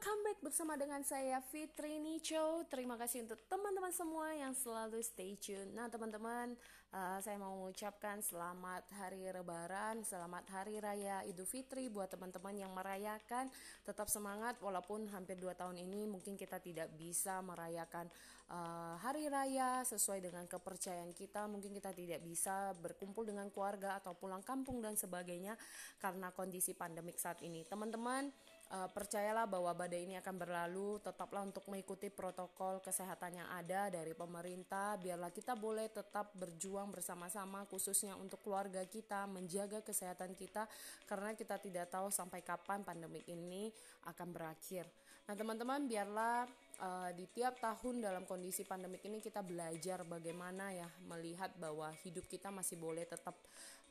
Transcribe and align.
Welcome 0.00 0.24
back 0.24 0.40
bersama 0.40 0.80
dengan 0.80 1.04
saya 1.04 1.44
Fitri 1.44 2.00
Nicho. 2.00 2.64
Terima 2.72 2.96
kasih 2.96 3.28
untuk 3.28 3.36
teman-teman 3.52 3.92
semua 3.92 4.32
yang 4.32 4.56
selalu 4.56 4.96
stay 5.04 5.36
tune. 5.36 5.76
Nah 5.76 5.92
teman-teman, 5.92 6.56
uh, 6.88 7.20
saya 7.20 7.36
mau 7.36 7.52
mengucapkan 7.60 8.24
selamat 8.24 8.88
hari 8.96 9.28
Lebaran, 9.28 10.00
selamat 10.00 10.48
hari 10.56 10.80
raya 10.80 11.20
Idul 11.28 11.44
Fitri 11.44 11.92
buat 11.92 12.08
teman-teman 12.08 12.56
yang 12.56 12.72
merayakan. 12.72 13.52
Tetap 13.84 14.08
semangat 14.08 14.56
walaupun 14.64 15.04
hampir 15.12 15.36
2 15.36 15.52
tahun 15.52 15.76
ini 15.76 16.08
mungkin 16.08 16.32
kita 16.32 16.64
tidak 16.64 16.88
bisa 16.96 17.44
merayakan 17.44 18.08
uh, 18.48 18.96
hari 19.04 19.28
raya 19.28 19.84
sesuai 19.84 20.24
dengan 20.24 20.48
kepercayaan 20.48 21.12
kita. 21.12 21.44
Mungkin 21.44 21.76
kita 21.76 21.92
tidak 21.92 22.24
bisa 22.24 22.72
berkumpul 22.80 23.28
dengan 23.28 23.52
keluarga 23.52 24.00
atau 24.00 24.16
pulang 24.16 24.40
kampung 24.40 24.80
dan 24.80 24.96
sebagainya 24.96 25.60
karena 26.00 26.32
kondisi 26.32 26.72
pandemik 26.72 27.20
saat 27.20 27.44
ini. 27.44 27.68
Teman-teman, 27.68 28.32
uh, 28.70 28.88
percayalah 28.90 29.44
bahwa 29.50 29.74
badai 29.74 30.06
ini 30.06 30.16
akan 30.18 30.36
berlalu. 30.38 31.02
Tetaplah 31.02 31.42
untuk 31.44 31.66
mengikuti 31.66 32.08
protokol 32.08 32.78
kesehatan 32.80 33.42
yang 33.42 33.48
ada 33.50 33.90
dari 33.90 34.14
pemerintah. 34.14 34.96
Biarlah 34.96 35.34
kita 35.34 35.58
boleh 35.58 35.90
tetap 35.90 36.32
berjuang 36.38 36.94
bersama-sama 36.94 37.66
khususnya 37.66 38.14
untuk 38.16 38.40
keluarga 38.40 38.82
kita 38.86 39.26
menjaga 39.26 39.82
kesehatan 39.82 40.32
kita. 40.38 40.70
Karena 41.04 41.34
kita 41.34 41.58
tidak 41.58 41.90
tahu 41.90 42.08
sampai 42.08 42.40
kapan 42.40 42.86
pandemik 42.86 43.26
ini 43.26 43.70
akan 44.06 44.28
berakhir. 44.30 44.86
Nah 45.26 45.34
teman-teman 45.38 45.86
biarlah 45.86 46.46
uh, 46.80 47.10
di 47.12 47.28
tiap 47.30 47.60
tahun 47.60 48.00
dalam 48.00 48.24
kondisi 48.24 48.64
pandemik 48.64 49.04
ini 49.04 49.20
kita 49.20 49.44
belajar 49.44 50.02
bagaimana 50.08 50.72
ya 50.72 50.88
melihat 51.06 51.52
bahwa 51.60 51.92
hidup 52.02 52.24
kita 52.26 52.48
masih 52.48 52.80
boleh 52.80 53.04
tetap 53.04 53.36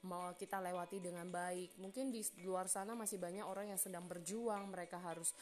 mau 0.08 0.32
kita 0.36 0.64
lewati 0.64 1.04
dengan 1.04 1.28
baik. 1.28 1.76
Mungkin 1.80 2.12
di 2.14 2.24
luar 2.48 2.72
sana 2.72 2.96
masih 2.96 3.20
banyak 3.20 3.44
orang 3.44 3.76
yang 3.76 3.82
sedang 3.82 4.08
berjuang, 4.08 4.72
mereka 4.72 4.96
harus 5.02 5.36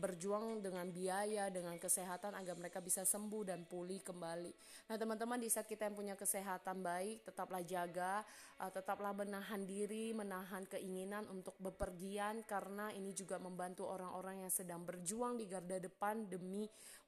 berjuang 0.00 0.64
dengan 0.64 0.88
biaya, 0.88 1.52
dengan 1.52 1.76
kesehatan 1.76 2.32
agar 2.36 2.56
mereka 2.56 2.80
bisa 2.80 3.04
sembuh 3.04 3.44
dan 3.44 3.68
pulih 3.68 4.00
kembali. 4.00 4.52
Nah, 4.88 4.96
teman-teman 4.96 5.36
di 5.36 5.52
saat 5.52 5.68
kita 5.68 5.88
yang 5.88 5.96
punya 5.96 6.14
kesehatan 6.16 6.80
baik, 6.80 7.28
tetaplah 7.28 7.60
jaga, 7.60 8.24
uh, 8.62 8.72
tetaplah 8.72 9.12
menahan 9.12 9.68
diri, 9.68 10.16
menahan 10.16 10.64
keinginan 10.64 11.28
untuk 11.28 11.56
bepergian 11.60 12.40
karena 12.48 12.88
ini 12.96 13.12
juga 13.12 13.36
membantu 13.36 13.84
orang-orang 13.84 14.48
yang 14.48 14.52
sedang 14.52 14.80
berjuang 14.80 15.36
di 15.36 15.44
garda 15.44 15.76
depan 15.76 16.24
demi 16.24 16.64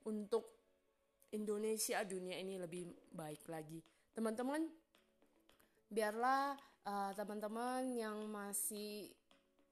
untuk 0.09 0.63
Indonesia 1.33 2.05
dunia 2.05 2.37
ini 2.37 2.61
lebih 2.61 2.93
baik 3.13 3.49
lagi. 3.49 3.81
Teman-teman, 4.13 4.69
biarlah 5.89 6.57
uh, 6.85 7.13
teman-teman 7.17 7.89
yang 7.97 8.29
masih 8.29 9.09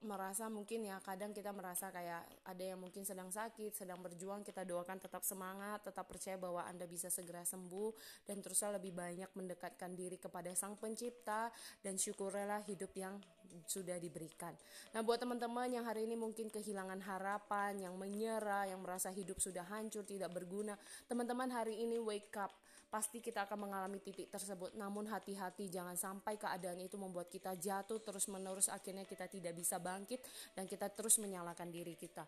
merasa 0.00 0.48
mungkin 0.48 0.88
ya 0.88 0.96
kadang 1.04 1.36
kita 1.36 1.52
merasa 1.52 1.92
kayak 1.92 2.24
ada 2.48 2.64
yang 2.64 2.80
mungkin 2.80 3.04
sedang 3.04 3.28
sakit, 3.28 3.76
sedang 3.76 4.00
berjuang, 4.00 4.40
kita 4.40 4.64
doakan 4.64 4.96
tetap 4.96 5.20
semangat, 5.20 5.84
tetap 5.84 6.08
percaya 6.08 6.40
bahwa 6.40 6.64
Anda 6.64 6.88
bisa 6.88 7.12
segera 7.12 7.44
sembuh 7.44 8.24
dan 8.24 8.40
teruslah 8.40 8.80
lebih 8.80 8.96
banyak 8.96 9.28
mendekatkan 9.36 9.92
diri 9.92 10.16
kepada 10.16 10.56
Sang 10.56 10.80
Pencipta 10.80 11.52
dan 11.84 12.00
syukurlah 12.00 12.64
hidup 12.64 12.96
yang 12.96 13.20
sudah 13.66 13.98
diberikan. 13.98 14.54
Nah, 14.94 15.02
buat 15.02 15.18
teman-teman 15.18 15.70
yang 15.70 15.84
hari 15.84 16.06
ini 16.06 16.14
mungkin 16.14 16.48
kehilangan 16.48 17.02
harapan, 17.02 17.78
yang 17.78 17.94
menyerah, 17.98 18.70
yang 18.70 18.80
merasa 18.80 19.10
hidup 19.10 19.38
sudah 19.42 19.66
hancur, 19.66 20.06
tidak 20.06 20.30
berguna, 20.30 20.78
teman-teman 21.10 21.50
hari 21.50 21.82
ini 21.82 21.98
wake 21.98 22.34
up. 22.38 22.54
Pasti 22.90 23.22
kita 23.22 23.46
akan 23.46 23.70
mengalami 23.70 24.02
titik 24.02 24.26
tersebut. 24.34 24.74
Namun 24.74 25.06
hati-hati 25.06 25.70
jangan 25.70 25.94
sampai 25.94 26.34
keadaan 26.34 26.82
itu 26.82 26.98
membuat 26.98 27.30
kita 27.30 27.54
jatuh 27.54 28.02
terus-menerus 28.02 28.66
akhirnya 28.66 29.06
kita 29.06 29.30
tidak 29.30 29.54
bisa 29.54 29.78
bangkit 29.78 30.18
dan 30.58 30.66
kita 30.66 30.90
terus 30.90 31.22
menyalahkan 31.22 31.70
diri 31.70 31.94
kita. 31.94 32.26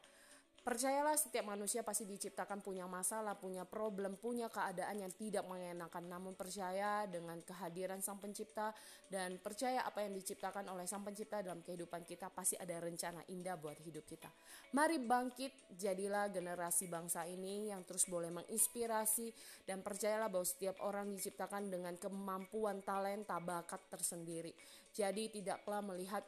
Percayalah 0.63 1.19
setiap 1.19 1.51
manusia 1.51 1.83
pasti 1.83 2.07
diciptakan 2.07 2.63
punya 2.63 2.87
masalah, 2.87 3.35
punya 3.35 3.67
problem, 3.67 4.15
punya 4.15 4.47
keadaan 4.47 4.95
yang 5.03 5.11
tidak 5.11 5.43
mengenakan. 5.51 6.07
Namun 6.07 6.39
percaya 6.39 7.03
dengan 7.11 7.43
kehadiran 7.43 7.99
Sang 7.99 8.23
Pencipta 8.23 8.71
dan 9.11 9.43
percaya 9.43 9.83
apa 9.83 10.07
yang 10.07 10.15
diciptakan 10.15 10.71
oleh 10.71 10.87
Sang 10.87 11.03
Pencipta 11.03 11.43
dalam 11.43 11.67
kehidupan 11.67 12.07
kita 12.07 12.31
pasti 12.31 12.55
ada 12.55 12.79
rencana 12.79 13.27
indah 13.27 13.59
buat 13.59 13.75
hidup 13.83 14.07
kita. 14.07 14.31
Mari 14.79 15.03
bangkit, 15.03 15.75
jadilah 15.75 16.31
generasi 16.31 16.87
bangsa 16.87 17.27
ini 17.27 17.75
yang 17.75 17.83
terus 17.83 18.07
boleh 18.07 18.31
menginspirasi 18.31 19.35
dan 19.67 19.83
percayalah 19.83 20.31
bahwa 20.31 20.47
setiap 20.47 20.79
orang 20.87 21.11
diciptakan 21.11 21.75
dengan 21.75 21.99
kemampuan, 21.99 22.87
talenta, 22.87 23.43
bakat 23.43 23.83
tersendiri. 23.91 24.55
Jadi 24.95 25.43
tidaklah 25.43 25.83
melihat 25.83 26.23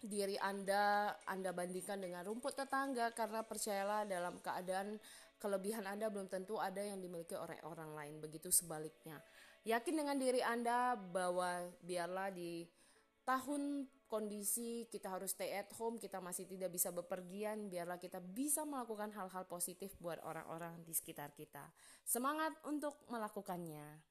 diri 0.00 0.40
Anda 0.40 1.12
Anda 1.28 1.52
bandingkan 1.52 2.00
dengan 2.00 2.24
rumput 2.24 2.56
tetangga 2.56 3.12
karena 3.12 3.44
percayalah 3.44 4.08
dalam 4.08 4.40
keadaan 4.40 4.96
kelebihan 5.40 5.88
Anda 5.88 6.12
belum 6.12 6.28
tentu 6.28 6.60
ada 6.60 6.80
yang 6.80 7.00
dimiliki 7.00 7.36
oleh 7.36 7.56
orang 7.64 7.96
lain 7.96 8.20
begitu 8.20 8.52
sebaliknya. 8.52 9.20
Yakin 9.64 9.94
dengan 10.04 10.16
diri 10.16 10.40
Anda 10.40 10.96
bahwa 10.96 11.68
biarlah 11.84 12.32
di 12.32 12.64
tahun 13.24 13.88
kondisi 14.10 14.90
kita 14.90 15.06
harus 15.06 15.36
stay 15.36 15.54
at 15.54 15.70
home 15.78 16.00
kita 16.00 16.18
masih 16.18 16.48
tidak 16.50 16.74
bisa 16.74 16.90
bepergian 16.90 17.70
biarlah 17.70 17.94
kita 17.94 18.18
bisa 18.18 18.66
melakukan 18.66 19.14
hal-hal 19.14 19.46
positif 19.46 19.94
buat 20.02 20.18
orang-orang 20.26 20.80
di 20.82 20.90
sekitar 20.90 21.30
kita. 21.36 21.70
Semangat 22.02 22.56
untuk 22.66 22.98
melakukannya 23.06 24.02